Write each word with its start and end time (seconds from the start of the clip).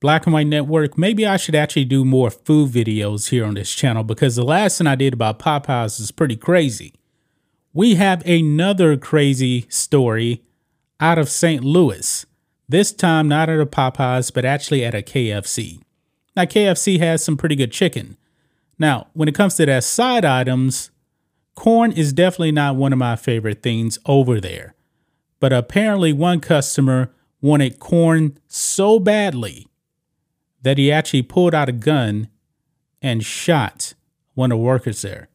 Black 0.00 0.26
and 0.26 0.32
White 0.32 0.46
Network, 0.46 0.96
maybe 0.96 1.26
I 1.26 1.36
should 1.36 1.56
actually 1.56 1.84
do 1.84 2.04
more 2.04 2.30
food 2.30 2.70
videos 2.70 3.30
here 3.30 3.44
on 3.44 3.54
this 3.54 3.74
channel 3.74 4.04
because 4.04 4.36
the 4.36 4.44
last 4.44 4.78
thing 4.78 4.86
I 4.86 4.94
did 4.94 5.12
about 5.12 5.40
Popeyes 5.40 5.98
is 5.98 6.12
pretty 6.12 6.36
crazy. 6.36 6.94
We 7.72 7.96
have 7.96 8.24
another 8.24 8.96
crazy 8.96 9.66
story 9.68 10.42
out 11.00 11.18
of 11.18 11.28
St. 11.28 11.64
Louis. 11.64 12.24
This 12.68 12.92
time 12.92 13.26
not 13.26 13.48
at 13.48 13.58
a 13.58 13.66
Popeyes, 13.66 14.32
but 14.32 14.44
actually 14.44 14.84
at 14.84 14.94
a 14.94 15.02
KFC. 15.02 15.80
Now, 16.36 16.44
KFC 16.44 17.00
has 17.00 17.24
some 17.24 17.36
pretty 17.36 17.56
good 17.56 17.72
chicken. 17.72 18.16
Now, 18.78 19.08
when 19.14 19.28
it 19.28 19.34
comes 19.34 19.56
to 19.56 19.66
that 19.66 19.82
side 19.82 20.24
items, 20.24 20.92
corn 21.56 21.90
is 21.90 22.12
definitely 22.12 22.52
not 22.52 22.76
one 22.76 22.92
of 22.92 22.98
my 23.00 23.16
favorite 23.16 23.62
things 23.64 23.98
over 24.06 24.40
there. 24.40 24.76
But 25.40 25.52
apparently, 25.52 26.12
one 26.12 26.38
customer 26.38 27.10
wanted 27.40 27.80
corn 27.80 28.38
so 28.46 29.00
badly 29.00 29.66
that 30.68 30.76
he 30.76 30.92
actually 30.92 31.22
pulled 31.22 31.54
out 31.54 31.70
a 31.70 31.72
gun 31.72 32.28
and 33.00 33.24
shot 33.24 33.94
one 34.34 34.52
of 34.52 34.58
the 34.58 34.62
workers 34.62 35.00
there. 35.00 35.30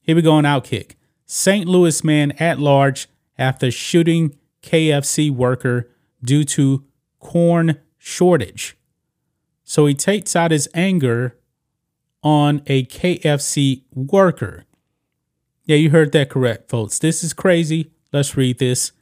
Here 0.00 0.16
we 0.16 0.22
go 0.22 0.32
on 0.32 0.44
Outkick. 0.44 0.92
St. 1.26 1.68
Louis 1.68 2.02
man 2.02 2.32
at 2.38 2.58
large 2.58 3.06
after 3.36 3.70
shooting 3.70 4.34
KFC 4.62 5.30
worker 5.30 5.90
due 6.24 6.44
to 6.44 6.86
corn 7.18 7.80
shortage. 7.98 8.78
So 9.62 9.84
he 9.84 9.92
takes 9.92 10.34
out 10.34 10.52
his 10.52 10.70
anger 10.72 11.36
on 12.22 12.62
a 12.66 12.86
KFC 12.86 13.82
worker. 13.94 14.64
Yeah, 15.66 15.76
you 15.76 15.90
heard 15.90 16.12
that 16.12 16.30
correct, 16.30 16.70
folks. 16.70 16.98
This 16.98 17.22
is 17.22 17.34
crazy. 17.34 17.90
Let's 18.10 18.38
read 18.38 18.58
this. 18.58 18.92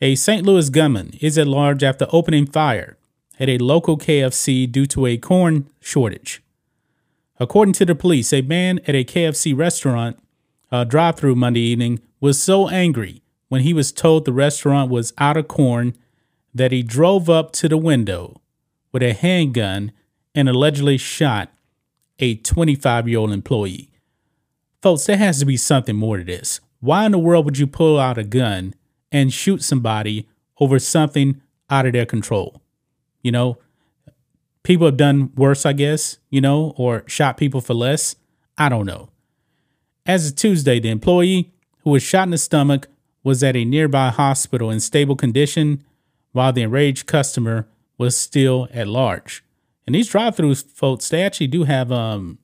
A 0.00 0.14
St. 0.14 0.46
Louis 0.46 0.70
gunman 0.70 1.12
is 1.20 1.36
at 1.36 1.46
large 1.46 1.84
after 1.84 2.06
opening 2.12 2.46
fire 2.46 2.97
at 3.38 3.48
a 3.48 3.58
local 3.58 3.96
KFC 3.96 4.70
due 4.70 4.86
to 4.86 5.06
a 5.06 5.16
corn 5.16 5.68
shortage. 5.80 6.42
According 7.40 7.74
to 7.74 7.84
the 7.84 7.94
police, 7.94 8.32
a 8.32 8.42
man 8.42 8.80
at 8.86 8.94
a 8.94 9.04
KFC 9.04 9.56
restaurant 9.56 10.18
uh, 10.72 10.84
drive 10.84 11.16
through 11.16 11.36
Monday 11.36 11.60
evening 11.60 12.00
was 12.20 12.40
so 12.42 12.68
angry 12.68 13.22
when 13.48 13.62
he 13.62 13.72
was 13.72 13.92
told 13.92 14.24
the 14.24 14.32
restaurant 14.32 14.90
was 14.90 15.12
out 15.18 15.36
of 15.36 15.48
corn 15.48 15.96
that 16.54 16.72
he 16.72 16.82
drove 16.82 17.30
up 17.30 17.52
to 17.52 17.68
the 17.68 17.76
window 17.76 18.40
with 18.92 19.02
a 19.02 19.12
handgun 19.12 19.92
and 20.34 20.48
allegedly 20.48 20.98
shot 20.98 21.50
a 22.18 22.34
25 22.36 23.08
year 23.08 23.18
old 23.18 23.32
employee. 23.32 23.90
Folks, 24.82 25.06
there 25.06 25.16
has 25.16 25.38
to 25.38 25.44
be 25.44 25.56
something 25.56 25.96
more 25.96 26.18
to 26.18 26.24
this. 26.24 26.60
Why 26.80 27.06
in 27.06 27.12
the 27.12 27.18
world 27.18 27.44
would 27.44 27.58
you 27.58 27.66
pull 27.66 27.98
out 27.98 28.18
a 28.18 28.24
gun 28.24 28.74
and 29.10 29.32
shoot 29.32 29.62
somebody 29.62 30.28
over 30.60 30.78
something 30.78 31.40
out 31.70 31.86
of 31.86 31.92
their 31.92 32.06
control? 32.06 32.60
You 33.22 33.32
know, 33.32 33.58
people 34.62 34.86
have 34.86 34.96
done 34.96 35.32
worse, 35.34 35.64
I 35.66 35.72
guess, 35.72 36.18
you 36.30 36.40
know, 36.40 36.74
or 36.76 37.04
shot 37.06 37.36
people 37.36 37.60
for 37.60 37.74
less. 37.74 38.16
I 38.56 38.68
don't 38.68 38.86
know. 38.86 39.10
As 40.06 40.28
of 40.28 40.36
Tuesday, 40.36 40.80
the 40.80 40.90
employee 40.90 41.52
who 41.82 41.90
was 41.90 42.02
shot 42.02 42.24
in 42.24 42.30
the 42.30 42.38
stomach 42.38 42.88
was 43.22 43.42
at 43.42 43.56
a 43.56 43.64
nearby 43.64 44.08
hospital 44.08 44.70
in 44.70 44.80
stable 44.80 45.16
condition, 45.16 45.84
while 46.32 46.52
the 46.52 46.62
enraged 46.62 47.06
customer 47.06 47.68
was 47.96 48.16
still 48.16 48.68
at 48.72 48.86
large. 48.86 49.44
And 49.86 49.94
these 49.94 50.08
drive-throughs, 50.08 50.64
folks, 50.70 51.08
they 51.08 51.22
actually 51.22 51.46
do 51.48 51.64
have 51.64 51.90
um, 51.90 52.38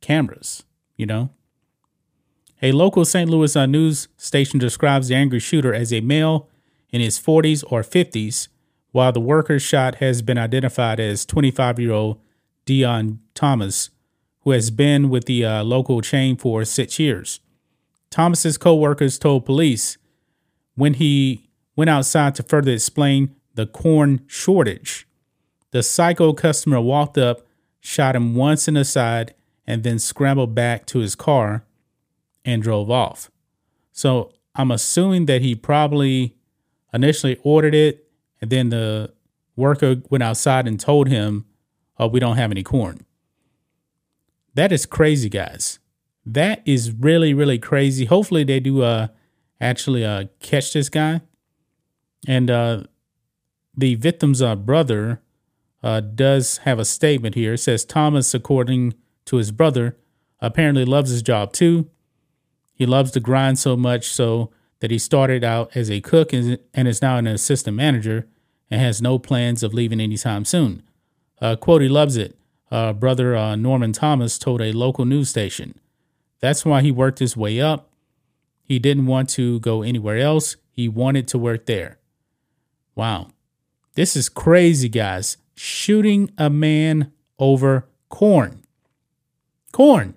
cameras, 0.00 0.64
you 0.96 1.06
know. 1.06 1.30
A 2.62 2.72
local 2.72 3.04
St. 3.04 3.28
Louis 3.28 3.56
uh, 3.56 3.66
news 3.66 4.08
station 4.18 4.58
describes 4.58 5.08
the 5.08 5.14
angry 5.14 5.40
shooter 5.40 5.74
as 5.74 5.92
a 5.92 6.00
male 6.02 6.48
in 6.90 7.00
his 7.00 7.18
40s 7.18 7.64
or 7.70 7.82
50s, 7.82 8.48
while 8.92 9.12
the 9.12 9.20
worker 9.20 9.58
shot 9.58 9.96
has 9.96 10.22
been 10.22 10.38
identified 10.38 10.98
as 11.00 11.24
25 11.24 11.78
year 11.78 11.92
old 11.92 12.20
Dion 12.64 13.20
Thomas, 13.34 13.90
who 14.40 14.50
has 14.50 14.70
been 14.70 15.10
with 15.10 15.26
the 15.26 15.44
uh, 15.44 15.64
local 15.64 16.00
chain 16.00 16.36
for 16.36 16.64
six 16.64 16.98
years. 16.98 17.40
Thomas's 18.10 18.58
co-workers 18.58 19.18
told 19.18 19.44
police 19.44 19.96
when 20.74 20.94
he 20.94 21.48
went 21.76 21.90
outside 21.90 22.34
to 22.34 22.42
further 22.42 22.72
explain 22.72 23.34
the 23.54 23.66
corn 23.66 24.22
shortage. 24.26 25.06
The 25.70 25.82
psycho 25.82 26.32
customer 26.32 26.80
walked 26.80 27.16
up, 27.16 27.46
shot 27.80 28.16
him 28.16 28.34
once 28.34 28.66
in 28.66 28.74
the 28.74 28.84
side, 28.84 29.34
and 29.66 29.82
then 29.82 29.98
scrambled 29.98 30.54
back 30.54 30.86
to 30.86 30.98
his 30.98 31.14
car 31.14 31.64
and 32.44 32.62
drove 32.62 32.90
off. 32.90 33.30
So 33.92 34.32
I'm 34.54 34.70
assuming 34.70 35.26
that 35.26 35.42
he 35.42 35.54
probably 35.54 36.34
initially 36.92 37.38
ordered 37.42 37.74
it, 37.74 38.09
and 38.40 38.50
then 38.50 38.70
the 38.70 39.12
worker 39.56 39.96
went 40.08 40.22
outside 40.22 40.66
and 40.66 40.78
told 40.78 41.08
him, 41.08 41.46
Oh, 41.98 42.06
we 42.06 42.20
don't 42.20 42.36
have 42.36 42.50
any 42.50 42.62
corn. 42.62 43.04
That 44.54 44.72
is 44.72 44.86
crazy, 44.86 45.28
guys. 45.28 45.78
That 46.24 46.62
is 46.64 46.92
really, 46.92 47.34
really 47.34 47.58
crazy. 47.58 48.06
Hopefully 48.06 48.44
they 48.44 48.60
do 48.60 48.82
uh 48.82 49.08
actually 49.60 50.04
uh 50.04 50.24
catch 50.40 50.72
this 50.72 50.88
guy. 50.88 51.20
And 52.26 52.50
uh 52.50 52.84
the 53.76 53.94
victim's 53.94 54.42
uh, 54.42 54.56
brother 54.56 55.22
uh, 55.82 56.00
does 56.00 56.58
have 56.58 56.78
a 56.78 56.84
statement 56.84 57.34
here. 57.34 57.54
It 57.54 57.58
says 57.58 57.84
Thomas, 57.84 58.34
according 58.34 58.94
to 59.26 59.36
his 59.36 59.50
brother, 59.50 59.96
apparently 60.40 60.84
loves 60.84 61.10
his 61.10 61.22
job 61.22 61.52
too. 61.52 61.88
He 62.74 62.86
loves 62.86 63.10
to 63.12 63.20
grind 63.20 63.58
so 63.58 63.76
much 63.76 64.08
so 64.08 64.50
that 64.80 64.90
he 64.90 64.98
started 64.98 65.44
out 65.44 65.74
as 65.76 65.90
a 65.90 66.00
cook 66.00 66.32
and 66.32 66.58
is 66.74 67.02
now 67.02 67.16
an 67.16 67.26
assistant 67.26 67.76
manager 67.76 68.26
and 68.70 68.80
has 68.80 69.00
no 69.00 69.18
plans 69.18 69.62
of 69.62 69.74
leaving 69.74 70.00
anytime 70.00 70.44
soon. 70.44 70.82
Uh, 71.40 71.56
quote, 71.56 71.82
he 71.82 71.88
loves 71.88 72.16
it. 72.16 72.36
Uh, 72.70 72.92
brother 72.92 73.34
uh, 73.36 73.56
Norman 73.56 73.92
Thomas 73.92 74.38
told 74.38 74.60
a 74.60 74.72
local 74.72 75.04
news 75.04 75.28
station. 75.28 75.78
That's 76.40 76.64
why 76.64 76.82
he 76.82 76.90
worked 76.90 77.18
his 77.18 77.36
way 77.36 77.60
up. 77.60 77.90
He 78.62 78.78
didn't 78.78 79.06
want 79.06 79.28
to 79.30 79.60
go 79.60 79.82
anywhere 79.82 80.18
else. 80.18 80.56
He 80.70 80.88
wanted 80.88 81.26
to 81.28 81.38
work 81.38 81.66
there. 81.66 81.98
Wow. 82.94 83.28
This 83.94 84.14
is 84.14 84.28
crazy, 84.28 84.88
guys. 84.88 85.36
Shooting 85.54 86.30
a 86.38 86.48
man 86.48 87.12
over 87.38 87.86
corn. 88.08 88.62
Corn. 89.72 90.14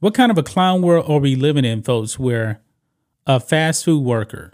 What 0.00 0.14
kind 0.14 0.30
of 0.30 0.38
a 0.38 0.44
clown 0.44 0.82
world 0.82 1.10
are 1.10 1.18
we 1.18 1.34
living 1.34 1.64
in, 1.64 1.82
folks, 1.82 2.18
where 2.18 2.60
a 3.26 3.40
fast 3.40 3.84
food 3.84 4.04
worker 4.04 4.52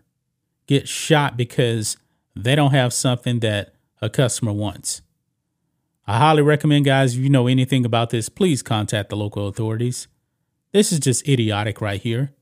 gets 0.66 0.88
shot 0.88 1.37
because 1.37 1.99
they 2.34 2.55
don't 2.55 2.71
have 2.72 2.94
something 2.94 3.41
that 3.41 3.75
a 4.00 4.09
customer 4.09 4.53
wants? 4.53 5.03
I 6.06 6.19
highly 6.19 6.43
recommend, 6.43 6.87
guys, 6.87 7.15
if 7.15 7.22
you 7.22 7.28
know 7.28 7.47
anything 7.47 7.84
about 7.84 8.10
this, 8.10 8.31
please 8.31 8.62
contact 8.62 9.10
the 9.10 9.16
local 9.16 9.47
authorities. 9.47 10.06
This 10.72 10.93
is 10.93 10.99
just 10.99 11.28
idiotic 11.28 11.81
right 11.81 12.00
here. 12.00 12.32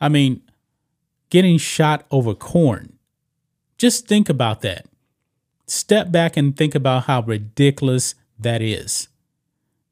I 0.00 0.08
mean, 0.08 0.42
getting 1.30 1.58
shot 1.58 2.06
over 2.10 2.34
corn. 2.34 2.98
Just 3.78 4.08
think 4.08 4.28
about 4.28 4.62
that. 4.62 4.86
Step 5.66 6.10
back 6.10 6.36
and 6.36 6.56
think 6.56 6.74
about 6.74 7.04
how 7.04 7.22
ridiculous 7.22 8.14
that 8.38 8.62
is. 8.62 9.08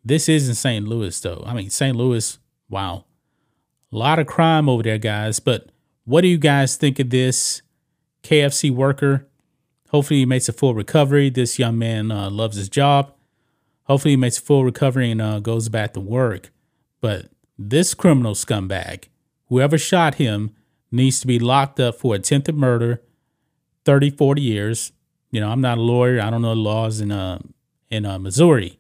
This 0.05 0.29
isn't 0.29 0.57
St. 0.57 0.87
Louis, 0.87 1.19
though. 1.21 1.43
I 1.47 1.55
mean, 1.55 1.71
St. 1.71 1.97
Louis, 1.97 2.39
wow. 2.69 3.05
A 3.91 3.97
lot 3.97 4.19
of 4.19 4.27
crime 4.27 4.69
over 4.69 4.83
there, 4.83 4.99
guys. 4.99 5.41
But 5.41 5.71
what 6.05 6.21
do 6.21 6.29
you 6.29 6.37
guys 6.37 6.77
think 6.77 6.99
of 6.99 7.11
this 7.11 7.63
KFC 8.23 8.71
worker? 8.71 9.27
Hopefully, 9.89 10.21
he 10.21 10.27
makes 10.27 10.49
a 10.49 10.53
full 10.53 10.75
recovery. 10.75 11.31
This 11.31 11.59
young 11.59 11.79
man 11.79 12.11
uh, 12.11 12.29
loves 12.29 12.57
his 12.57 12.69
job. 12.69 13.15
Hopefully, 13.85 14.13
he 14.13 14.17
makes 14.17 14.39
a 14.39 14.43
full 14.43 14.65
recovery 14.65 15.11
and 15.11 15.23
uh, 15.23 15.41
goes 15.41 15.69
back 15.69 15.95
to 15.95 16.01
work. 16.01 16.51
But 17.01 17.27
this 17.57 17.95
criminal 17.95 18.35
scumbag, 18.35 19.05
whoever 19.49 19.79
shot 19.79 20.17
him, 20.17 20.55
needs 20.91 21.21
to 21.21 21.27
be 21.27 21.39
locked 21.39 21.81
up 21.81 21.95
for 21.97 22.15
attempted 22.15 22.57
murder, 22.57 23.03
30, 23.85 24.11
40 24.11 24.43
years. 24.43 24.93
You 25.31 25.41
know, 25.41 25.51
I'm 25.51 25.61
not 25.61 25.79
a 25.79 25.83
lawyer. 25.83 26.21
I 26.21 26.31
don't 26.31 26.43
know 26.43 26.55
the 26.55 26.61
laws 26.61 27.01
in 27.01 27.11
uh, 27.11 27.39
in 27.91 28.05
uh, 28.05 28.19
Missouri. 28.19 28.79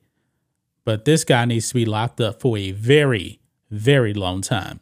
But 0.84 1.04
this 1.04 1.24
guy 1.24 1.44
needs 1.46 1.68
to 1.68 1.74
be 1.74 1.84
locked 1.84 2.20
up 2.20 2.40
for 2.40 2.58
a 2.58 2.70
very, 2.72 3.40
very 3.70 4.14
long 4.14 4.42
time. 4.42 4.80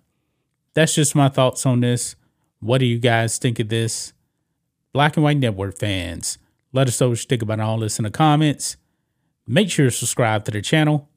that's 0.74 0.94
just 0.94 1.14
my 1.14 1.28
thoughts 1.28 1.66
on 1.66 1.80
this. 1.80 2.16
What 2.60 2.78
do 2.78 2.86
you 2.86 2.98
guys 2.98 3.38
think 3.38 3.58
of 3.60 3.68
this? 3.68 4.12
Black 4.92 5.16
and 5.16 5.24
White 5.24 5.38
Network 5.38 5.78
fans, 5.78 6.38
let 6.72 6.88
us 6.88 7.00
know 7.00 7.10
what 7.10 7.18
you 7.18 7.26
think 7.28 7.42
about 7.42 7.60
all 7.60 7.78
this 7.78 7.98
in 7.98 8.04
the 8.04 8.10
comments. 8.10 8.76
Make 9.46 9.70
sure 9.70 9.86
to 9.86 9.90
subscribe 9.90 10.44
to 10.44 10.50
the 10.50 10.62
channel, 10.62 11.08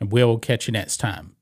and 0.00 0.12
we'll 0.12 0.38
catch 0.38 0.66
you 0.66 0.72
next 0.72 0.98
time. 0.98 1.36